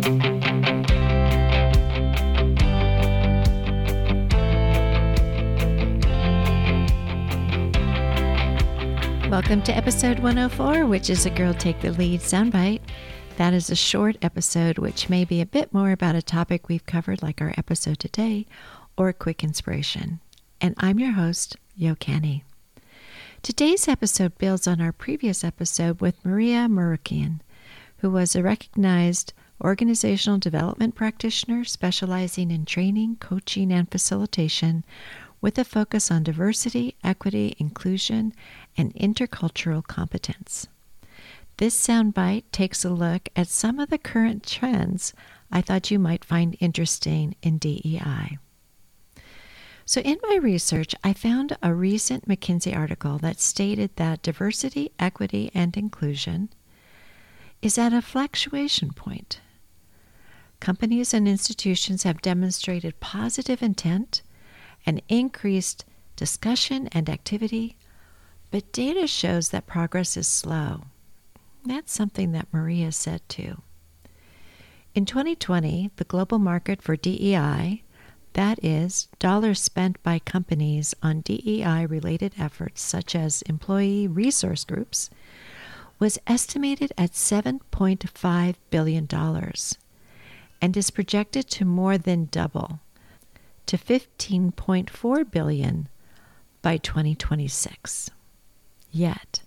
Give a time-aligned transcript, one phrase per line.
[0.00, 0.22] Welcome
[9.64, 12.80] to episode 104, which is a Girl Take the Lead soundbite.
[13.36, 16.86] That is a short episode, which may be a bit more about a topic we've
[16.86, 18.46] covered, like our episode today,
[18.96, 20.20] or a quick inspiration.
[20.62, 22.44] And I'm your host, Yo Canny.
[23.42, 27.40] Today's episode builds on our previous episode with Maria Morukian,
[27.98, 34.84] who was a recognized organizational development practitioner specializing in training, coaching, and facilitation
[35.40, 38.32] with a focus on diversity, equity, inclusion,
[38.76, 40.68] and intercultural competence.
[41.56, 45.12] This soundbite takes a look at some of the current trends
[45.52, 48.38] I thought you might find interesting in DEI.
[49.84, 55.50] So, in my research, I found a recent McKinsey article that stated that diversity, equity,
[55.52, 56.50] and inclusion
[57.60, 59.40] is at a fluctuation point.
[60.60, 64.20] Companies and institutions have demonstrated positive intent
[64.84, 67.78] and increased discussion and activity,
[68.50, 70.82] but data shows that progress is slow.
[71.64, 73.62] That's something that Maria said too.
[74.94, 77.82] In 2020, the global market for DEI,
[78.34, 85.08] that is, dollars spent by companies on DEI related efforts such as employee resource groups,
[85.98, 89.06] was estimated at $7.5 billion
[90.60, 92.80] and is projected to more than double
[93.66, 95.88] to 15.4 billion
[96.62, 98.10] by 2026.
[98.90, 99.42] Yet,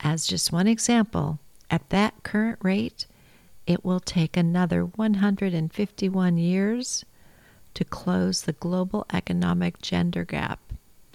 [0.00, 1.38] as just one example,
[1.70, 3.06] at that current rate,
[3.66, 7.04] it will take another 151 years
[7.74, 10.60] to close the global economic gender gap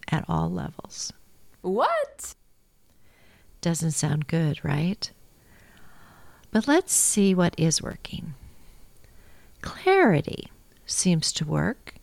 [0.10, 1.14] at all levels.
[1.62, 2.36] What?
[3.62, 5.12] Doesn't sound good, right?
[6.52, 8.34] But let's see what is working.
[9.68, 10.50] Clarity
[10.86, 11.96] seems to work,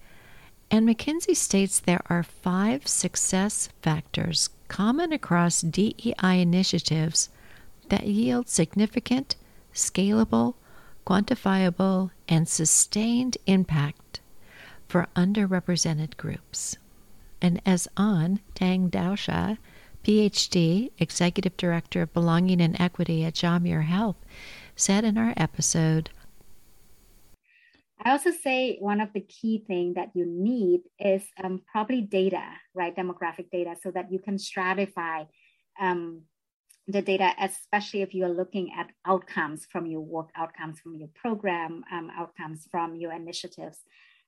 [0.71, 7.31] and McKinsey states there are five success factors common across DEI initiatives
[7.89, 9.37] that yield significant,
[9.73, 10.57] scalable,
[11.07, 14.21] quantifiable, and sustained impact
[14.87, 16.77] for underrepresented groups.
[17.41, 19.57] And as Anh Thang Dao-Shah,
[20.05, 24.17] PhD, Executive Director of Belonging and Equity at John Muir Health,
[24.77, 26.11] said in our episode
[28.05, 32.45] I also say one of the key things that you need is um, probably data,
[32.75, 32.95] right?
[32.95, 35.27] Demographic data, so that you can stratify
[35.81, 36.23] um,
[36.87, 41.83] the data, especially if you're looking at outcomes from your work, outcomes from your program,
[41.91, 43.79] um, outcomes from your initiatives.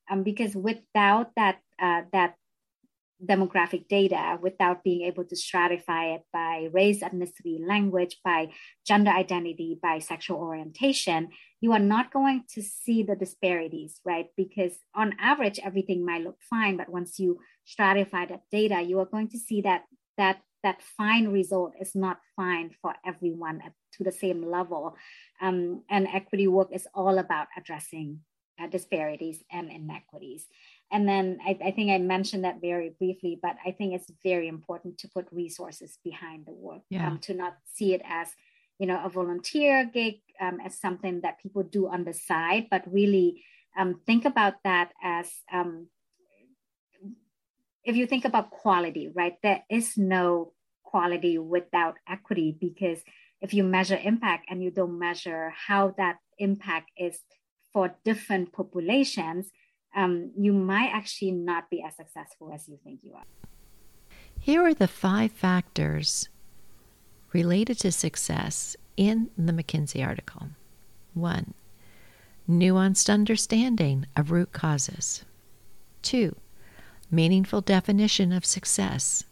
[0.09, 2.35] Um, because without that, uh, that
[3.23, 8.47] demographic data without being able to stratify it by race, ethnicity, language, by
[8.85, 11.29] gender identity, by sexual orientation,
[11.59, 14.27] you are not going to see the disparities, right?
[14.37, 19.05] Because on average, everything might look fine, but once you stratify that data, you are
[19.05, 19.83] going to see that
[20.17, 24.95] that that fine result is not fine for everyone at, to the same level.
[25.41, 28.21] Um, and equity work is all about addressing
[28.61, 30.47] uh, disparities and inequities.
[30.91, 34.47] And then I, I, think I mentioned that very briefly, but I think it's very
[34.47, 37.07] important to put resources behind the work, yeah.
[37.07, 38.29] um, to not see it as,
[38.79, 42.83] you know, a volunteer gig, um, as something that people do on the side, but
[42.91, 43.43] really
[43.77, 45.87] um, think about that as, um,
[47.83, 49.35] if you think about quality, right?
[49.43, 50.53] There is no
[50.83, 52.99] quality without equity because
[53.41, 57.19] if you measure impact and you don't measure how that impact is
[57.73, 59.51] for different populations,
[59.95, 63.25] um, you might actually not be as successful as you think you are.
[64.39, 66.29] Here are the five factors
[67.33, 70.49] related to success in the McKinsey article.
[71.13, 71.53] One,
[72.49, 75.25] nuanced understanding of root causes.
[76.01, 76.35] Two,
[77.11, 79.25] meaningful definition of success.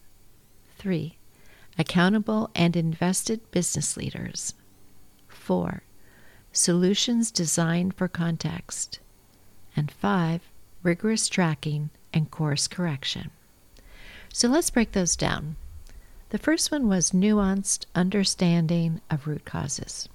[0.78, 1.18] Three,
[1.78, 4.54] accountable and invested business leaders.
[5.28, 5.84] Four,
[6.52, 9.00] solutions designed for context.
[9.76, 10.42] And five,
[10.86, 13.32] rigorous tracking, and course correction.
[14.32, 15.56] So let's break those down.
[16.30, 20.08] The first one was nuanced understanding of root causes.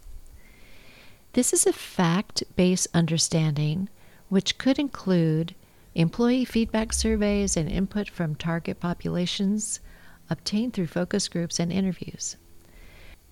[1.32, 3.88] This is a fact based understanding
[4.28, 5.54] which could include
[5.94, 9.80] employee feedback surveys and input from target populations
[10.28, 12.36] obtained through focus groups and interviews.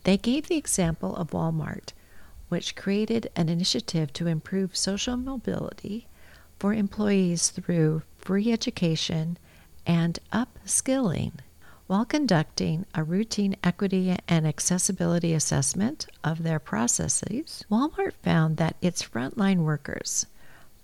[0.03, 1.93] They gave the example of Walmart,
[2.49, 6.09] which created an initiative to improve social mobility
[6.59, 9.39] for employees through free education
[9.87, 11.33] and upskilling.
[11.87, 19.03] while conducting a routine equity and accessibility assessment of their processes, Walmart found that its
[19.03, 20.27] frontline workers,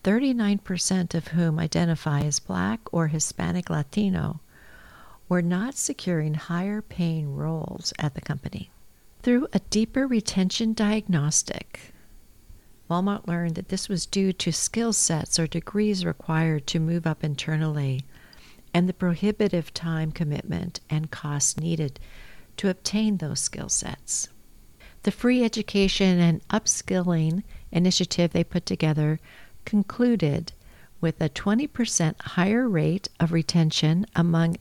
[0.02, 4.40] 39% of whom identify as Black or Hispanic Latino,
[5.28, 8.70] were not securing higher paying roles at the company.
[9.22, 11.93] Through a deeper retention diagnostic,
[12.90, 17.24] Walmart learned that this was due to skill sets or degrees required to move up
[17.24, 18.04] internally
[18.74, 21.98] and the prohibitive time commitment and cost needed
[22.56, 24.28] to obtain those skill sets.
[25.04, 29.20] The free education and upskilling initiative they put together
[29.64, 30.52] concluded
[31.00, 34.56] with a 20% higher rate of retention among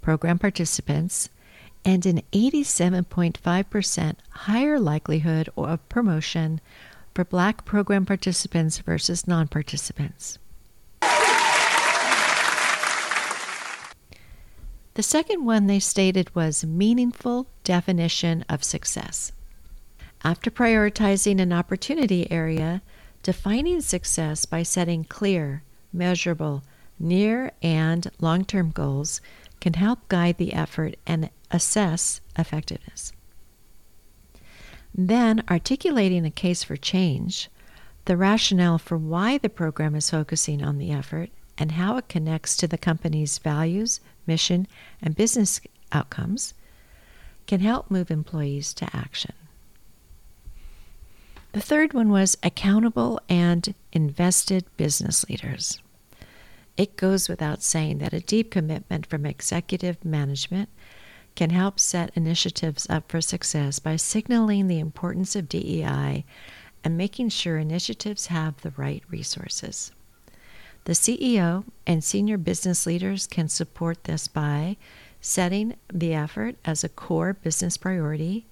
[0.00, 1.28] program participants
[1.84, 6.60] and an 87.5% higher likelihood of promotion
[7.18, 10.38] for Black program participants versus non participants.
[14.94, 19.32] The second one they stated was meaningful definition of success.
[20.22, 22.82] After prioritizing an opportunity area,
[23.24, 26.62] defining success by setting clear, measurable,
[27.00, 29.20] near and long term goals
[29.60, 33.12] can help guide the effort and assess effectiveness.
[35.00, 37.48] Then, articulating a case for change,
[38.06, 42.56] the rationale for why the program is focusing on the effort, and how it connects
[42.56, 44.66] to the company's values, mission,
[45.00, 45.60] and business
[45.92, 46.52] outcomes
[47.46, 49.34] can help move employees to action.
[51.52, 55.80] The third one was accountable and invested business leaders.
[56.76, 60.68] It goes without saying that a deep commitment from executive management
[61.38, 66.24] can help set initiatives up for success by signaling the importance of DEI
[66.82, 69.92] and making sure initiatives have the right resources.
[70.82, 74.78] The CEO and senior business leaders can support this by
[75.20, 78.44] setting the effort as a core business priority,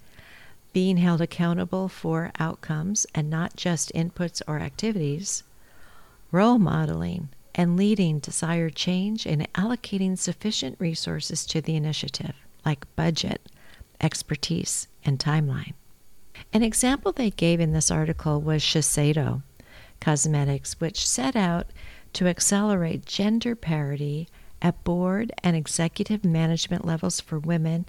[0.73, 5.43] being held accountable for outcomes and not just inputs or activities,
[6.31, 13.41] role modeling and leading desired change and allocating sufficient resources to the initiative, like budget,
[14.01, 15.73] expertise, and timeline.
[16.53, 19.43] An example they gave in this article was Shiseido
[20.01, 21.69] Cosmetics, which set out
[22.13, 24.29] to accelerate gender parity
[24.61, 27.87] at board and executive management levels for women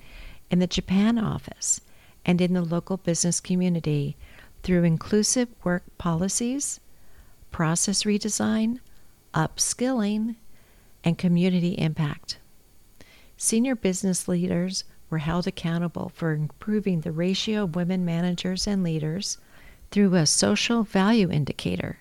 [0.50, 1.82] in the Japan office
[2.26, 4.16] and in the local business community
[4.64, 6.80] through inclusive work policies,
[7.52, 8.80] process redesign,
[9.34, 10.36] upskilling,
[11.04, 12.38] and community impact.
[13.38, 19.38] Senior business leaders were held accountable for improving the ratio of women managers and leaders
[19.92, 22.00] through a social value indicator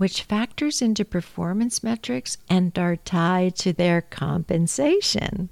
[0.00, 5.50] which factors into performance metrics and are tied to their compensation.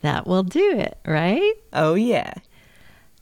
[0.00, 1.54] That will do it, right?
[1.72, 2.34] Oh, yeah.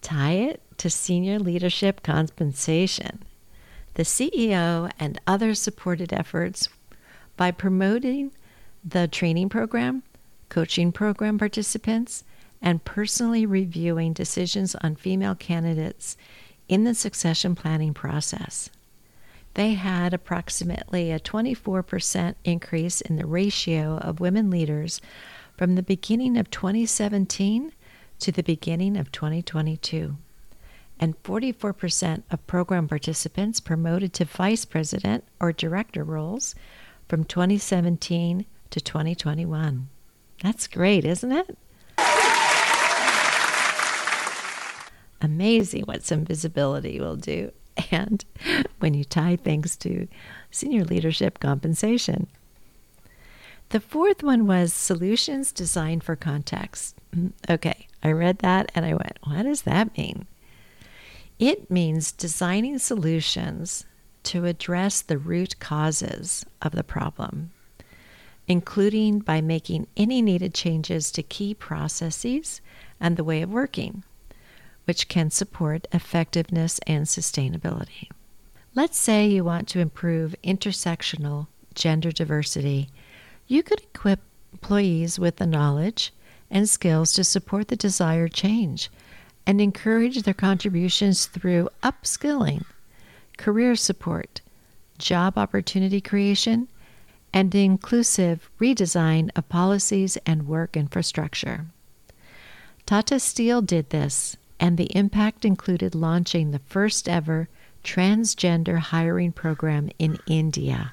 [0.03, 3.23] Tie it to senior leadership compensation.
[3.95, 6.69] The CEO and other supported efforts
[7.39, 8.31] by promoting
[8.85, 10.03] the training program,
[10.53, 12.25] coaching program participants,
[12.61, 16.17] and personally reviewing decisions on female candidates
[16.69, 18.71] in the succession planning process
[19.55, 25.01] they had approximately a 24% increase in the ratio of women leaders
[25.57, 27.73] from the beginning of 2017
[28.19, 30.17] to the beginning of 2022.
[30.99, 36.55] And 44% of program participants promoted to vice president or director roles
[37.09, 39.89] from 2017 to 2021.
[40.43, 41.57] That's great, isn't it?
[45.21, 47.53] Amazing what some visibility will do
[47.93, 48.25] and
[48.81, 50.09] when you tie things to
[50.51, 52.27] senior leadership compensation.
[53.69, 56.97] The fourth one was solutions designed for context.
[57.17, 60.27] Mm, okay, I read that and I went, what does that mean?
[61.39, 63.87] It means designing solutions
[64.25, 67.53] to address the root causes of the problem,
[68.53, 72.61] including by making any needed changes to key processes
[73.01, 74.05] and the way of working
[74.85, 78.09] which can support effectiveness and sustainability.
[78.75, 82.89] Let's say you want to improve intersectional gender diversity.
[83.47, 84.21] You could equip
[84.53, 86.13] employees with the knowledge
[86.51, 88.91] and skills to support the desired change
[89.47, 92.65] and encourage their contributions through upskilling,
[93.39, 94.41] career support,
[94.99, 96.69] job opportunity creation,
[97.33, 101.67] and inclusive redesign of policies and work infrastructure.
[102.87, 107.49] Tata Steel did this and the impact included launching the first ever
[107.83, 110.93] transgender hiring program in India.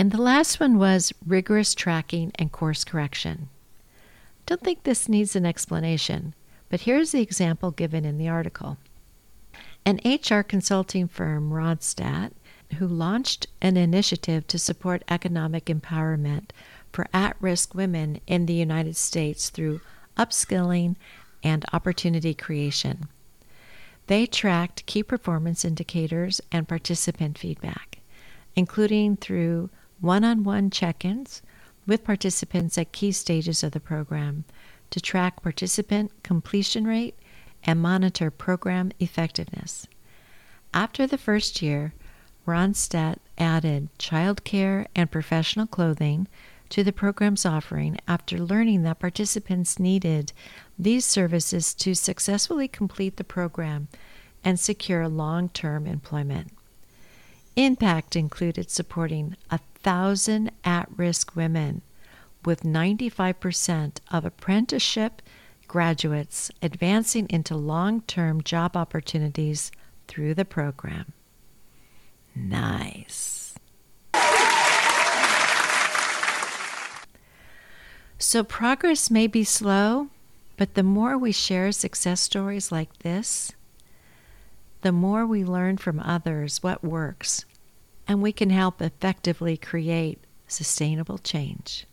[0.00, 3.48] And the last one was rigorous tracking and course correction.
[4.46, 6.34] Don't think this needs an explanation,
[6.68, 8.76] but here's the example given in the article.
[9.84, 12.32] An HR consulting firm, Randstad,
[12.78, 16.50] who launched an initiative to support economic empowerment
[16.92, 19.80] for at risk women in the United States through
[20.16, 20.96] upskilling
[21.42, 23.08] and opportunity creation.
[24.08, 27.98] They tracked key performance indicators and participant feedback,
[28.56, 29.70] including through
[30.00, 31.42] one on one check ins
[31.86, 34.44] with participants at key stages of the program
[34.90, 37.18] to track participant completion rate
[37.64, 39.86] and monitor program effectiveness.
[40.72, 41.94] After the first year,
[42.46, 46.28] Randstad added childcare and professional clothing
[46.70, 50.32] to the program's offering after learning that participants needed
[50.78, 53.88] these services to successfully complete the program
[54.44, 56.52] and secure long term employment.
[57.56, 61.82] Impact included supporting a thousand at risk women,
[62.44, 65.20] with 95% of apprenticeship
[65.68, 69.70] graduates advancing into long term job opportunities
[70.08, 71.12] through the program.
[72.34, 73.54] Nice.
[78.20, 80.08] So, progress may be slow,
[80.56, 83.52] but the more we share success stories like this,
[84.82, 87.44] the more we learn from others what works,
[88.08, 91.86] and we can help effectively create sustainable change.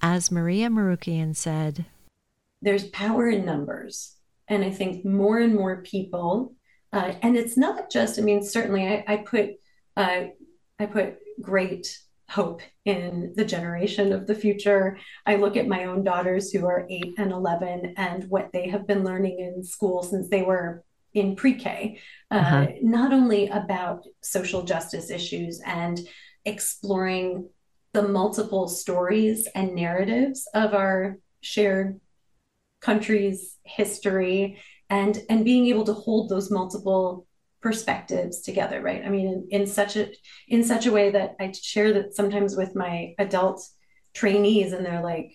[0.00, 1.84] As Maria Morukian said,
[2.64, 4.16] there's power in numbers.
[4.48, 6.54] And I think more and more people,
[6.92, 9.50] uh, and it's not just, I mean, certainly I, I put,
[9.96, 10.24] uh,
[10.78, 14.98] I put great hope in the generation of the future.
[15.26, 18.86] I look at my own daughters who are eight and 11 and what they have
[18.86, 22.66] been learning in school since they were in pre K, uh, uh-huh.
[22.82, 26.00] not only about social justice issues and
[26.44, 27.48] exploring
[27.92, 32.00] the multiple stories and narratives of our shared
[32.84, 34.58] country's history
[34.90, 37.26] and and being able to hold those multiple
[37.62, 39.02] perspectives together right?
[39.04, 40.12] I mean in, in such a
[40.48, 43.66] in such a way that i share that sometimes with my adult
[44.12, 45.32] trainees and they're like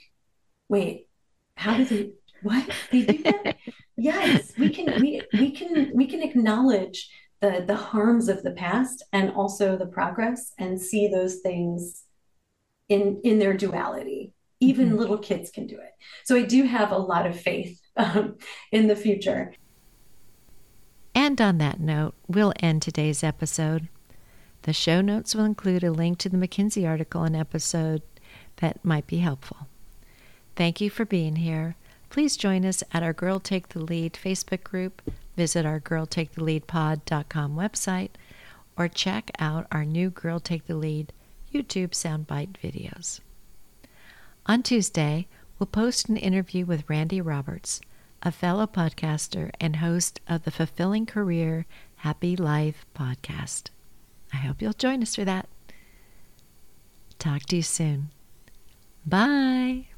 [0.68, 1.08] wait
[1.56, 2.70] how do they what?
[2.91, 3.58] They do that?
[3.98, 7.10] Yes we can we, we can we can acknowledge
[7.41, 12.03] the the harms of the past and also the progress and see those things
[12.88, 14.97] in in their duality even mm-hmm.
[14.97, 15.91] little kids can do it
[16.23, 18.37] so i do have a lot of faith um,
[18.71, 19.53] in the future
[21.15, 23.89] and on that note, we'll end today's episode.
[24.61, 28.01] The show notes will include a link to the McKinsey article and episode
[28.57, 29.67] that might be helpful.
[30.55, 31.75] Thank you for being here.
[32.09, 35.01] Please join us at our Girl Take the Lead Facebook group,
[35.35, 38.09] visit our Girl Take the Lead girltaketheleadpod.com website,
[38.77, 41.13] or check out our new Girl Take the Lead
[41.53, 43.19] YouTube soundbite videos.
[44.50, 45.27] On Tuesday,
[45.60, 47.82] we'll post an interview with Randy Roberts,
[48.24, 53.70] a fellow podcaster and host of the Fulfilling Career, Happy Life podcast.
[54.34, 55.48] I hope you'll join us for that.
[57.20, 58.10] Talk to you soon.
[59.06, 59.89] Bye.